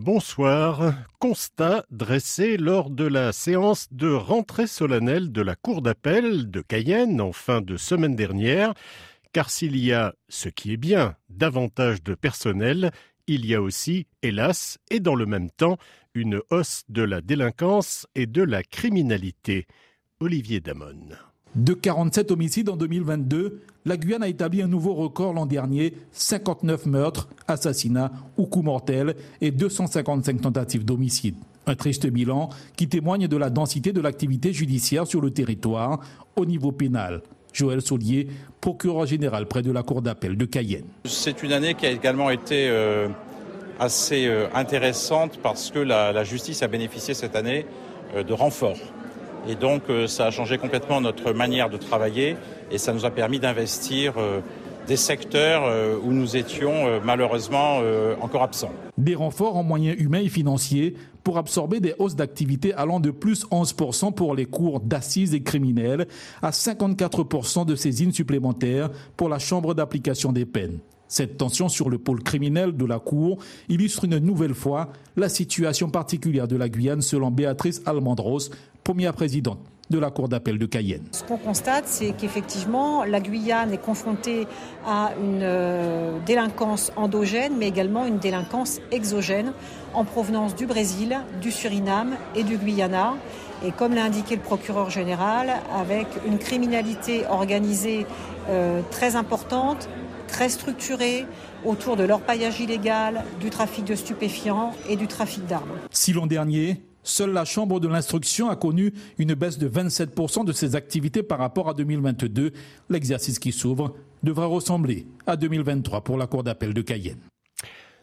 Bonsoir. 0.00 0.94
Constat 1.18 1.84
dressé 1.90 2.56
lors 2.56 2.88
de 2.88 3.04
la 3.04 3.32
séance 3.32 3.88
de 3.90 4.08
rentrée 4.08 4.68
solennelle 4.68 5.32
de 5.32 5.42
la 5.42 5.56
Cour 5.56 5.82
d'appel 5.82 6.52
de 6.52 6.60
Cayenne 6.60 7.20
en 7.20 7.32
fin 7.32 7.60
de 7.60 7.76
semaine 7.76 8.14
dernière. 8.14 8.74
Car 9.32 9.50
s'il 9.50 9.76
y 9.76 9.92
a, 9.92 10.14
ce 10.28 10.50
qui 10.50 10.72
est 10.72 10.76
bien, 10.76 11.16
davantage 11.30 12.00
de 12.04 12.14
personnel, 12.14 12.92
il 13.26 13.44
y 13.44 13.56
a 13.56 13.60
aussi, 13.60 14.06
hélas, 14.22 14.78
et 14.88 15.00
dans 15.00 15.16
le 15.16 15.26
même 15.26 15.50
temps, 15.50 15.78
une 16.14 16.42
hausse 16.50 16.84
de 16.88 17.02
la 17.02 17.20
délinquance 17.20 18.06
et 18.14 18.26
de 18.26 18.44
la 18.44 18.62
criminalité. 18.62 19.66
Olivier 20.20 20.60
Damon. 20.60 21.08
De 21.54 21.72
47 21.72 22.30
homicides 22.30 22.68
en 22.68 22.76
2022, 22.76 23.62
la 23.84 23.96
Guyane 23.96 24.22
a 24.22 24.28
établi 24.28 24.62
un 24.62 24.68
nouveau 24.68 24.94
record 24.94 25.32
l'an 25.32 25.46
dernier, 25.46 25.94
59 26.12 26.86
meurtres, 26.86 27.28
assassinats 27.46 28.12
ou 28.36 28.44
coups 28.46 28.64
mortels 28.64 29.16
et 29.40 29.50
255 29.50 30.40
tentatives 30.40 30.84
d'homicide. 30.84 31.36
Un 31.66 31.74
triste 31.74 32.06
bilan 32.06 32.50
qui 32.76 32.88
témoigne 32.88 33.28
de 33.28 33.36
la 33.36 33.50
densité 33.50 33.92
de 33.92 34.00
l'activité 34.00 34.52
judiciaire 34.52 35.06
sur 35.06 35.20
le 35.20 35.30
territoire 35.30 36.00
au 36.36 36.44
niveau 36.44 36.72
pénal. 36.72 37.22
Joël 37.52 37.80
Saulier, 37.82 38.28
procureur 38.60 39.06
général 39.06 39.46
près 39.46 39.62
de 39.62 39.72
la 39.72 39.82
Cour 39.82 40.02
d'appel 40.02 40.36
de 40.36 40.44
Cayenne. 40.44 40.84
C'est 41.04 41.42
une 41.42 41.52
année 41.52 41.74
qui 41.74 41.86
a 41.86 41.90
également 41.90 42.30
été 42.30 42.68
euh, 42.68 43.08
assez 43.80 44.26
euh, 44.26 44.48
intéressante 44.54 45.38
parce 45.42 45.70
que 45.70 45.78
la, 45.78 46.24
justice 46.24 46.62
a 46.62 46.68
bénéficié 46.68 47.14
cette 47.14 47.36
année 47.36 47.66
euh, 48.14 48.22
de 48.22 48.32
renforts. 48.32 48.78
Et 49.48 49.54
donc, 49.54 49.84
euh, 49.88 50.06
ça 50.06 50.26
a 50.26 50.30
changé 50.30 50.58
complètement 50.58 51.00
notre 51.00 51.32
manière 51.32 51.70
de 51.70 51.78
travailler 51.78 52.36
et 52.70 52.76
ça 52.76 52.92
nous 52.92 53.06
a 53.06 53.10
permis 53.10 53.40
d'investir 53.40 54.12
euh, 54.18 54.40
des 54.86 54.96
secteurs 54.96 55.62
euh, 55.64 55.96
où 56.02 56.12
nous 56.12 56.36
étions 56.36 57.00
malheureusement 57.02 57.80
encore 58.20 58.42
absents. 58.42 58.72
Des 58.98 59.14
renforts 59.14 59.56
en 59.56 59.62
moyens 59.62 59.96
humains 59.98 60.20
et 60.20 60.28
financiers 60.28 60.94
pour 61.24 61.38
absorber 61.38 61.80
des 61.80 61.94
hausses 61.98 62.16
d'activité 62.16 62.74
allant 62.74 63.00
de 63.00 63.10
plus 63.10 63.46
11% 63.46 64.12
pour 64.12 64.34
les 64.34 64.44
cours 64.44 64.80
d'assises 64.80 65.34
et 65.34 65.42
criminels 65.42 66.06
à 66.42 66.50
54% 66.50 67.64
de 67.64 67.74
saisines 67.74 68.12
supplémentaires 68.12 68.90
pour 69.16 69.28
la 69.28 69.38
Chambre 69.38 69.74
d'application 69.74 70.32
des 70.32 70.44
peines. 70.44 70.78
Cette 71.08 71.38
tension 71.38 71.70
sur 71.70 71.88
le 71.88 71.98
pôle 71.98 72.22
criminel 72.22 72.76
de 72.76 72.84
la 72.84 72.98
Cour 72.98 73.38
illustre 73.70 74.04
une 74.04 74.18
nouvelle 74.18 74.54
fois 74.54 74.92
la 75.16 75.30
situation 75.30 75.88
particulière 75.88 76.46
de 76.46 76.56
la 76.56 76.68
Guyane 76.68 77.00
selon 77.00 77.30
Béatrice 77.30 77.80
Almandros, 77.86 78.50
première 78.88 79.12
présidente 79.12 79.58
de 79.90 79.98
la 79.98 80.10
Cour 80.10 80.30
d'appel 80.30 80.58
de 80.58 80.64
Cayenne. 80.64 81.04
Ce 81.12 81.22
qu'on 81.22 81.36
constate, 81.36 81.86
c'est 81.86 82.12
qu'effectivement, 82.12 83.04
la 83.04 83.20
Guyane 83.20 83.70
est 83.70 83.84
confrontée 83.84 84.46
à 84.86 85.10
une 85.20 85.42
euh, 85.42 86.18
délinquance 86.24 86.90
endogène, 86.96 87.52
mais 87.58 87.68
également 87.68 88.06
une 88.06 88.16
délinquance 88.16 88.80
exogène 88.90 89.52
en 89.92 90.04
provenance 90.04 90.56
du 90.56 90.64
Brésil, 90.64 91.18
du 91.42 91.50
Suriname 91.50 92.16
et 92.34 92.44
du 92.44 92.56
Guyana. 92.56 93.12
Et 93.62 93.72
comme 93.72 93.94
l'a 93.94 94.04
indiqué 94.04 94.36
le 94.36 94.40
procureur 94.40 94.88
général, 94.88 95.50
avec 95.78 96.06
une 96.26 96.38
criminalité 96.38 97.26
organisée 97.28 98.06
euh, 98.48 98.80
très 98.90 99.16
importante, 99.16 99.86
très 100.28 100.48
structurée, 100.48 101.26
autour 101.66 101.96
de 101.96 102.04
l'orpaillage 102.04 102.58
illégal, 102.58 103.22
du 103.38 103.50
trafic 103.50 103.84
de 103.84 103.94
stupéfiants 103.94 104.72
et 104.88 104.96
du 104.96 105.08
trafic 105.08 105.44
d'armes. 105.44 105.76
Si 105.90 106.14
l'an 106.14 106.26
dernier, 106.26 106.80
Seule 107.08 107.32
la 107.32 107.46
Chambre 107.46 107.80
de 107.80 107.88
l'instruction 107.88 108.50
a 108.50 108.56
connu 108.56 108.92
une 109.16 109.32
baisse 109.32 109.56
de 109.56 109.66
27% 109.66 110.44
de 110.44 110.52
ses 110.52 110.76
activités 110.76 111.22
par 111.22 111.38
rapport 111.38 111.70
à 111.70 111.72
2022. 111.74 112.52
L'exercice 112.90 113.38
qui 113.38 113.50
s'ouvre 113.50 113.96
devra 114.22 114.44
ressembler 114.44 115.06
à 115.26 115.36
2023 115.36 116.04
pour 116.04 116.18
la 116.18 116.26
Cour 116.26 116.44
d'appel 116.44 116.74
de 116.74 116.82
Cayenne. 116.82 117.18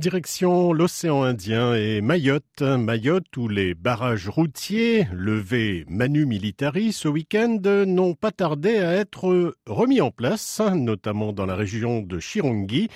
Direction 0.00 0.72
l'océan 0.72 1.22
Indien 1.22 1.74
et 1.76 2.00
Mayotte. 2.00 2.62
Mayotte 2.62 3.36
où 3.36 3.46
les 3.46 3.74
barrages 3.74 4.28
routiers 4.28 5.06
levés 5.12 5.84
manu 5.88 6.26
militari 6.26 6.92
ce 6.92 7.06
week-end 7.06 7.60
n'ont 7.86 8.14
pas 8.14 8.32
tardé 8.32 8.78
à 8.78 8.94
être 8.94 9.54
remis 9.66 10.00
en 10.00 10.10
place, 10.10 10.60
notamment 10.74 11.32
dans 11.32 11.46
la 11.46 11.54
région 11.54 12.02
de 12.02 12.18
Chirongi. 12.18 12.88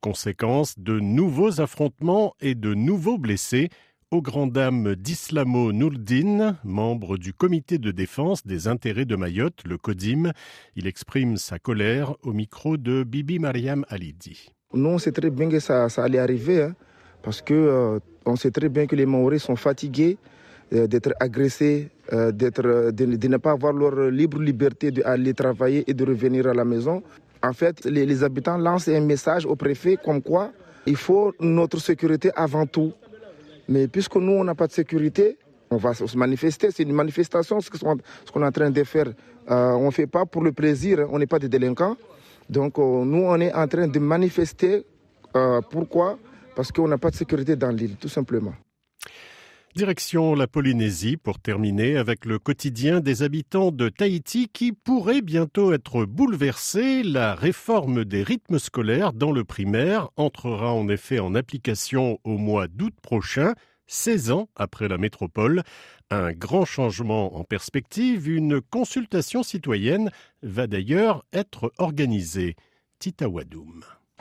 Conséquence 0.00 0.80
de 0.80 0.98
nouveaux 0.98 1.60
affrontements 1.60 2.34
et 2.40 2.56
de 2.56 2.74
nouveaux 2.74 3.18
blessés 3.18 3.70
aux 4.10 4.22
grandes 4.22 4.52
dames 4.52 4.94
d'Islamo 4.94 5.72
Nourdine, 5.72 6.56
membre 6.64 7.16
du 7.16 7.32
comité 7.32 7.78
de 7.78 7.90
défense 7.90 8.46
des 8.46 8.68
intérêts 8.68 9.04
de 9.04 9.16
Mayotte, 9.16 9.62
le 9.66 9.78
CODIM. 9.78 10.32
Il 10.76 10.86
exprime 10.86 11.36
sa 11.36 11.58
colère 11.58 12.14
au 12.22 12.32
micro 12.32 12.76
de 12.76 13.02
Bibi 13.02 13.38
Mariam 13.38 13.84
Alidi. 13.88 14.50
Nous, 14.72 14.88
on 14.88 14.96
très 14.98 15.30
bien 15.30 15.48
que 15.48 15.60
ça, 15.60 15.86
allait 15.96 16.18
arriver, 16.18 16.62
hein, 16.62 16.74
parce 17.22 17.40
que 17.40 17.54
euh, 17.54 17.98
on 18.26 18.36
sait 18.36 18.50
très 18.50 18.68
bien 18.68 18.86
que 18.86 18.96
les 18.96 19.06
Maoris 19.06 19.42
sont 19.42 19.56
fatigués 19.56 20.16
euh, 20.72 20.86
d'être 20.86 21.12
agressés, 21.20 21.90
euh, 22.12 22.32
de, 22.32 23.28
ne 23.28 23.36
pas 23.36 23.52
avoir 23.52 23.72
leur 23.72 24.10
libre 24.10 24.40
liberté 24.40 24.90
d'aller 24.90 25.34
travailler 25.34 25.84
et 25.88 25.94
de 25.94 26.04
revenir 26.04 26.46
à 26.46 26.54
la 26.54 26.64
maison. 26.64 27.02
En 27.42 27.52
fait, 27.52 27.84
les 27.84 28.24
habitants 28.24 28.58
lancent 28.58 28.88
un 28.88 29.00
message 29.00 29.46
au 29.46 29.54
préfet 29.54 29.96
comme 30.02 30.22
quoi 30.22 30.50
il 30.86 30.96
faut 30.96 31.32
notre 31.40 31.80
sécurité 31.80 32.30
avant 32.36 32.66
tout. 32.66 32.92
Mais 33.68 33.88
puisque 33.88 34.16
nous, 34.16 34.32
on 34.32 34.44
n'a 34.44 34.54
pas 34.54 34.66
de 34.66 34.72
sécurité, 34.72 35.38
on 35.70 35.76
va 35.76 35.94
se 35.94 36.16
manifester. 36.16 36.70
C'est 36.70 36.82
une 36.82 36.92
manifestation, 36.92 37.60
ce 37.60 37.70
qu'on 37.70 38.42
est 38.42 38.46
en 38.46 38.52
train 38.52 38.70
de 38.70 38.84
faire. 38.84 39.08
Euh, 39.50 39.72
on 39.72 39.86
ne 39.86 39.90
fait 39.90 40.06
pas 40.06 40.24
pour 40.24 40.42
le 40.42 40.52
plaisir, 40.52 41.06
on 41.10 41.18
n'est 41.18 41.26
pas 41.26 41.38
des 41.38 41.48
délinquants. 41.48 41.96
Donc 42.48 42.78
euh, 42.78 43.04
nous, 43.04 43.24
on 43.24 43.40
est 43.40 43.52
en 43.52 43.66
train 43.66 43.88
de 43.88 43.98
manifester. 43.98 44.84
Euh, 45.36 45.60
pourquoi? 45.70 46.18
Parce 46.54 46.70
qu'on 46.70 46.88
n'a 46.88 46.98
pas 46.98 47.10
de 47.10 47.16
sécurité 47.16 47.56
dans 47.56 47.70
l'île, 47.70 47.96
tout 47.96 48.08
simplement. 48.08 48.54
Direction 49.74 50.36
la 50.36 50.46
Polynésie 50.46 51.16
pour 51.16 51.40
terminer 51.40 51.96
avec 51.96 52.26
le 52.26 52.38
quotidien 52.38 53.00
des 53.00 53.24
habitants 53.24 53.72
de 53.72 53.88
Tahiti 53.88 54.48
qui 54.48 54.70
pourrait 54.70 55.20
bientôt 55.20 55.72
être 55.72 56.04
bouleversé. 56.04 57.02
La 57.02 57.34
réforme 57.34 58.04
des 58.04 58.22
rythmes 58.22 58.60
scolaires 58.60 59.12
dans 59.12 59.32
le 59.32 59.42
primaire 59.42 60.10
entrera 60.16 60.72
en 60.72 60.88
effet 60.88 61.18
en 61.18 61.34
application 61.34 62.20
au 62.22 62.38
mois 62.38 62.68
d'août 62.68 62.94
prochain. 63.02 63.54
16 63.88 64.30
ans 64.30 64.48
après 64.54 64.86
la 64.86 64.96
métropole. 64.96 65.64
Un 66.08 66.32
grand 66.32 66.64
changement 66.64 67.36
en 67.36 67.42
perspective, 67.42 68.28
une 68.28 68.60
consultation 68.60 69.42
citoyenne 69.42 70.12
va 70.44 70.68
d'ailleurs 70.68 71.24
être 71.32 71.72
organisée. 71.78 72.54
Tita 73.00 73.26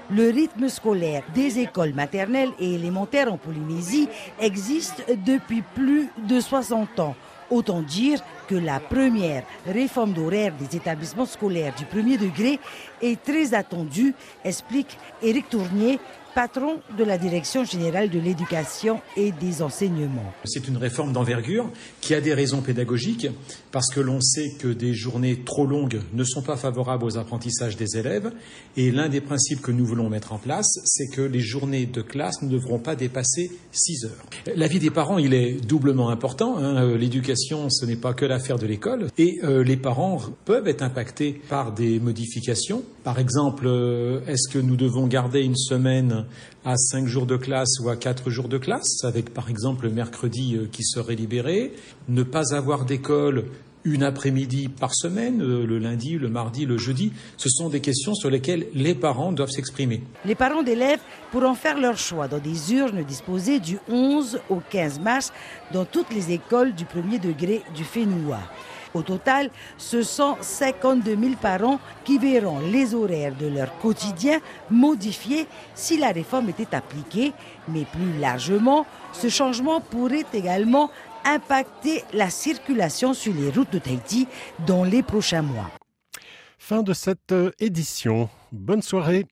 le 0.10 0.30
rythme 0.30 0.70
scolaire 0.70 1.24
des 1.34 1.60
écoles 1.60 1.94
maternelles 1.94 2.52
et 2.60 2.76
élémentaires 2.76 3.32
en 3.32 3.38
Polynésie 3.38 4.10
existe 4.40 5.04
depuis 5.26 5.64
plus 5.74 6.10
de 6.28 6.40
60 6.40 7.00
ans. 7.00 7.16
Autant 7.50 7.82
dire 7.82 8.20
que 8.48 8.56
la 8.56 8.80
première 8.80 9.44
réforme 9.66 10.14
d'horaire 10.14 10.54
des 10.58 10.76
établissements 10.78 11.26
scolaires 11.26 11.74
du 11.76 11.86
premier 11.86 12.18
degré 12.18 12.60
est 13.02 13.22
très 13.24 13.54
attendue, 13.54 14.14
explique 14.44 14.98
Éric 15.22 15.50
Tournier, 15.50 16.00
patron 16.34 16.80
de 16.98 17.04
la 17.04 17.18
Direction 17.18 17.64
générale 17.64 18.10
de 18.10 18.20
l'éducation 18.20 19.02
et 19.16 19.32
des 19.32 19.62
enseignements. 19.62 20.34
C'est 20.46 20.68
une 20.68 20.78
réforme 20.78 21.14
d'envergure 21.14 21.70
qui 22.02 22.14
a 22.14 22.22
des 22.22 22.34
raisons 22.34 22.62
pédagogiques 22.62 23.28
parce 23.72 23.94
que 23.94 24.00
l'on 24.00 24.20
sait 24.20 24.54
que 24.60 24.68
des 24.68 24.94
journées 24.94 25.44
trop 25.46 25.66
longues 25.66 26.02
ne 26.14 26.24
sont 26.24 26.42
pas 26.42 26.58
favorables 26.58 27.04
aux 27.04 27.18
apprentissages 27.18 27.78
des 27.78 27.98
élèves 27.98 28.32
et 28.78 28.92
l'un 28.92 29.10
des 29.10 29.22
principes 29.22 29.62
que 29.62 29.72
nous 29.72 29.86
voulons 29.86 30.10
mettre 30.10 30.34
en 30.34 30.38
place, 30.38 30.80
c'est 30.86 31.08
que 31.08 31.22
les 31.22 31.40
journées 31.40 31.86
de 31.86 32.02
classe 32.02 32.42
ne 32.42 32.50
devront 32.50 32.80
pas 32.80 32.96
dépasser 32.96 33.52
6 33.72 34.06
heures. 34.06 34.56
La 34.56 34.68
vie 34.68 34.80
des 34.80 34.90
parents, 34.90 35.20
il 35.20 35.34
est 35.34 35.64
doublement 35.66 36.10
important. 36.10 36.58
Hein. 36.58 36.96
L'éducation, 36.98 37.70
ce 37.70 37.86
n'est 37.86 37.96
pas 37.96 38.14
que 38.14 38.26
l'affaire 38.34 38.58
de 38.58 38.66
l'école 38.66 39.08
et 39.20 39.40
euh, 39.44 39.64
les 39.64 39.78
parents 39.78 40.20
peuvent 40.46 40.68
être 40.68 40.82
impactés 40.82 41.40
par 41.50 41.72
des 41.72 42.00
modifications. 42.00 42.84
Par 43.04 43.20
exemple, 43.20 43.66
euh, 43.68 44.22
est-ce 44.28 44.52
que 44.52 44.58
nous 44.58 44.76
devons 44.76 45.06
garder 45.06 45.42
une 45.42 45.56
semaine 45.56 46.26
à 46.66 46.76
cinq 46.78 47.06
jours 47.06 47.28
de 47.28 47.38
classe 47.38 47.80
ou 47.84 47.90
à 47.90 47.96
quatre 47.96 48.32
jours 48.32 48.48
de 48.48 48.58
classe, 48.58 49.04
avec 49.04 49.34
par 49.34 49.50
exemple 49.50 49.86
le 49.86 49.92
mercredi 49.92 50.56
euh, 50.56 50.68
qui 50.72 50.84
serait 50.84 51.16
libéré, 51.16 51.74
ne 52.10 52.24
pas 52.24 52.56
avoir 52.56 52.86
d'école 52.86 53.46
une 53.86 54.04
après-midi 54.04 54.70
par 54.70 54.94
semaine, 54.94 55.42
euh, 55.42 55.66
le 55.66 55.80
lundi, 55.80 56.18
le 56.18 56.30
mardi, 56.30 56.66
le 56.66 56.78
jeudi, 56.78 57.14
ce 57.38 57.50
sont 57.50 57.70
des 57.70 57.82
questions 57.82 58.14
sur 58.14 58.30
lesquelles 58.30 58.68
les 58.74 58.96
parents 58.96 59.32
doivent 59.32 59.50
s'exprimer. 59.50 60.04
Les 60.26 60.36
parents 60.36 60.64
d'élèves 60.64 61.02
pourront 61.32 61.56
faire 61.56 61.80
leur 61.80 61.98
choix 61.98 62.28
dans 62.28 62.40
des 62.40 62.74
urnes 62.74 63.04
disposées 63.04 63.60
du 63.60 63.78
11 63.90 64.40
au 64.50 64.62
15 64.70 65.00
mars 65.00 65.34
dans 65.72 65.86
toutes 65.86 66.14
les 66.14 66.32
écoles 66.32 66.74
du 66.74 66.86
premier 66.86 67.20
degré 67.20 67.62
du 67.76 67.84
Fénoua. 67.84 68.40
Au 68.94 69.02
total, 69.02 69.50
ce 69.78 70.04
sont 70.04 70.38
52 70.40 71.18
000 71.18 71.34
parents 71.42 71.80
qui 72.06 72.20
verront 72.20 72.60
les 72.60 72.94
horaires 72.94 73.34
de 73.36 73.48
leur 73.48 73.76
quotidien 73.80 74.40
modifiés 74.70 75.48
si 75.74 75.98
la 75.98 76.12
réforme 76.12 76.50
était 76.50 76.76
appliquée, 76.76 77.34
mais 77.68 77.86
plus 77.86 78.20
largement, 78.20 78.86
ce 79.12 79.30
changement 79.30 79.82
pourrait 79.82 80.26
également 80.34 80.92
impacter 81.26 82.04
la 82.14 82.30
circulation 82.30 83.14
sur 83.14 83.34
les 83.34 83.50
routes 83.50 83.72
de 83.72 83.80
Tahiti 83.80 84.28
dans 84.66 84.84
les 84.84 85.04
prochains 85.04 85.42
mois. 85.42 85.70
Fin 86.58 86.82
de 86.84 86.94
cette 86.94 87.34
édition. 87.60 88.30
Bonne 88.52 88.82
soirée. 88.82 89.26